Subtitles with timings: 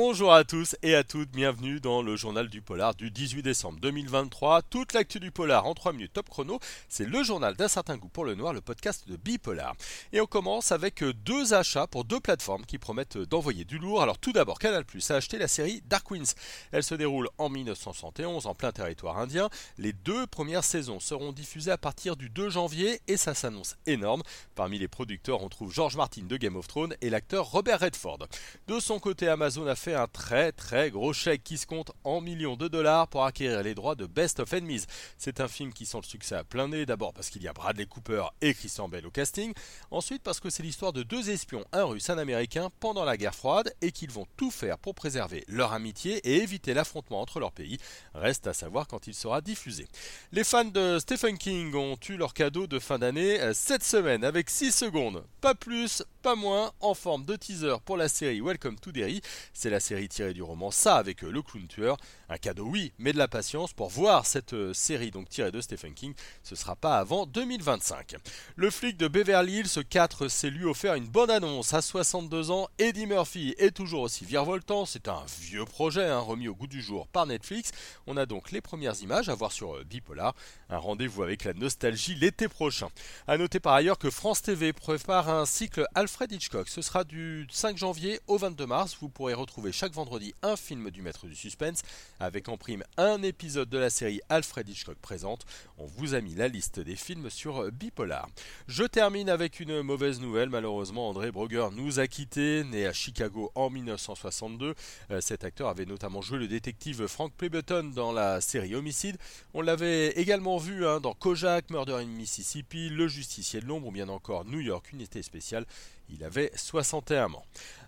[0.00, 3.80] Bonjour à tous et à toutes, bienvenue dans le journal du polar du 18 décembre
[3.80, 4.62] 2023.
[4.62, 8.06] Toute l'actu du polar en 3 minutes top chrono, c'est le journal d'un certain goût
[8.06, 9.74] pour le noir, le podcast de Bipolar.
[10.12, 14.00] Et on commence avec deux achats pour deux plateformes qui promettent d'envoyer du lourd.
[14.00, 16.36] Alors tout d'abord, Canal Plus a acheté la série Dark Winds.
[16.70, 19.50] Elle se déroule en 1971 en plein territoire indien.
[19.78, 24.22] Les deux premières saisons seront diffusées à partir du 2 janvier et ça s'annonce énorme.
[24.54, 28.28] Parmi les producteurs, on trouve George Martin de Game of Thrones et l'acteur Robert Redford.
[28.68, 32.20] De son côté, Amazon a fait un très très gros chèque qui se compte en
[32.20, 34.84] millions de dollars pour acquérir les droits de Best of Enemies.
[35.16, 37.52] C'est un film qui sent le succès à plein nez, d'abord parce qu'il y a
[37.52, 39.52] Bradley Cooper et Christian Bell au casting,
[39.90, 43.34] ensuite parce que c'est l'histoire de deux espions, un russe, un américain, pendant la guerre
[43.34, 47.52] froide et qu'ils vont tout faire pour préserver leur amitié et éviter l'affrontement entre leurs
[47.52, 47.78] pays.
[48.14, 49.86] Reste à savoir quand il sera diffusé.
[50.32, 54.24] Les fans de Stephen King ont eu leur cadeau de fin d'année euh, cette semaine
[54.24, 58.78] avec 6 secondes, pas plus, pas moins, en forme de teaser pour la série Welcome
[58.78, 59.22] to Derry.
[59.54, 61.96] C'est la série tirée du roman Ça avec euh, le clown tueur.
[62.28, 65.62] Un cadeau oui, mais de la patience pour voir cette euh, série donc tirée de
[65.62, 66.12] Stephen King.
[66.42, 68.16] Ce sera pas avant 2025.
[68.56, 71.72] Le flic de Beverly Hills 4 s'est lui offert une bonne annonce.
[71.72, 74.84] À 62 ans, Eddie Murphy est toujours aussi virevoltant.
[74.84, 77.70] C'est un vieux projet hein, remis au goût du jour par Netflix.
[78.06, 80.34] On a donc les premières images à voir sur euh, Bipolar.
[80.68, 82.88] Un rendez-vous avec la nostalgie l'été prochain.
[83.26, 86.68] A noter par ailleurs que France TV prépare un cycle Alfred Hitchcock.
[86.68, 88.96] Ce sera du 5 janvier au 22 mars.
[89.00, 91.82] Vous pourrez retrouver chaque vendredi un film du maître du suspense
[92.18, 95.46] avec en prime un épisode de la série Alfred Hitchcock présente.
[95.78, 98.28] On vous a mis la liste des films sur Bipolar.
[98.66, 100.48] Je termine avec une mauvaise nouvelle.
[100.48, 104.74] Malheureusement, André Broger nous a quittés, né à Chicago en 1962.
[105.10, 109.18] Euh, cet acteur avait notamment joué le détective Frank Plebeton dans la série Homicide.
[109.54, 113.92] On l'avait également vu hein, dans Kojak, Murder in Mississippi, Le Justicier de l'Ombre ou
[113.92, 115.64] bien encore New York, Unité Spéciale.
[116.10, 117.44] Il avait 61 ans.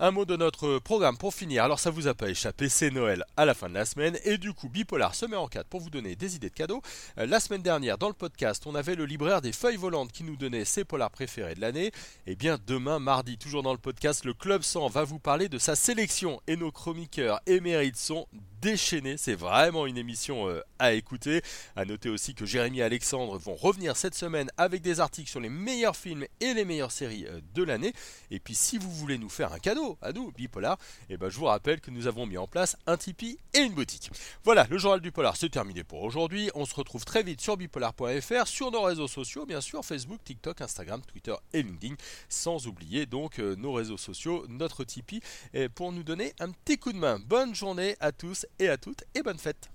[0.00, 1.62] Un mot de notre programme pour finir.
[1.62, 4.38] Alors ça vous a pas échappé, c'est Noël à la fin de la semaine et
[4.38, 6.82] du coup Bipolar se met en cadre pour vous donner des idées de cadeaux.
[7.18, 10.24] Euh, la semaine dernière dans le podcast, on avait le libraire des feuilles volantes qui
[10.24, 11.86] nous donnait ses polars préférés de l'année.
[11.86, 11.92] Et
[12.32, 15.58] eh bien demain mardi, toujours dans le podcast, le Club 100 va vous parler de
[15.58, 18.26] sa sélection et nos chroniqueurs émérites sont
[18.64, 19.18] déchaînés.
[19.18, 21.42] C'est vraiment une émission euh, à écouter.
[21.76, 25.38] À noter aussi que Jérémy et Alexandre vont revenir cette semaine avec des articles sur
[25.38, 27.92] les meilleurs films et les meilleures séries euh, de l'année.
[28.30, 30.78] Et puis si vous voulez nous faire un cadeau à nous, Bipolar,
[31.10, 33.74] eh ben je vous rappelle que nous avons mis en place un Tipeee et une
[33.74, 34.10] boutique.
[34.44, 36.50] Voilà, le journal du polar c'est terminé pour aujourd'hui.
[36.54, 40.62] On se retrouve très vite sur bipolar.fr, sur nos réseaux sociaux, bien sûr, Facebook, TikTok,
[40.62, 41.96] Instagram, Twitter et LinkedIn,
[42.30, 45.20] sans oublier donc euh, nos réseaux sociaux, notre Tipeee,
[45.74, 47.18] pour nous donner un petit coup de main.
[47.18, 49.70] Bonne journée à tous et à toutes et bonne fête.